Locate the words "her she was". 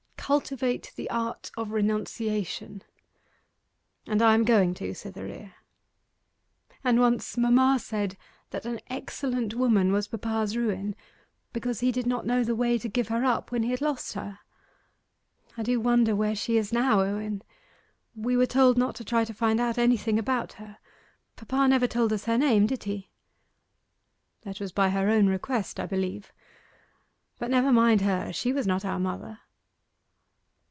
27.99-28.65